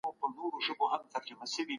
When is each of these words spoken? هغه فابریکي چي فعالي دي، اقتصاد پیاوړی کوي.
هغه 0.03 0.11
فابریکي 0.21 0.59
چي 0.65 0.71
فعالي 0.77 0.97
دي، 1.01 1.05
اقتصاد 1.05 1.23
پیاوړی 1.25 1.55
کوي. 1.57 1.67